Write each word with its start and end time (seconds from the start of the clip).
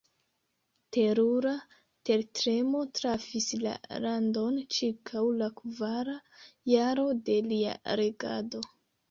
Terura 0.95 1.51
tertremo 2.09 2.81
trafis 2.99 3.49
la 3.65 3.75
landon 4.07 4.57
ĉirkaŭ 4.79 5.25
la 5.43 5.51
kvara 5.61 6.17
jaro 6.75 7.07
de 7.31 7.39
lia 7.55 7.79
regado. 8.03 8.67